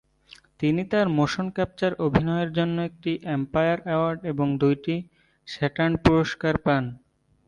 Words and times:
তিনি 0.59 0.81
তার 0.91 1.07
মোশন-ক্যাপচার 1.17 1.91
অভিনয়ের 2.05 2.49
জন্য 2.53 2.77
একটি 2.89 3.11
এম্পায়ার 3.35 3.79
অ্যাওয়ার্ড 3.81 4.19
এবং 4.25 4.47
দুইটি 4.61 4.95
স্যাটার্ন 5.47 5.93
পুরস্কার 6.05 6.53
পান। 6.57 6.83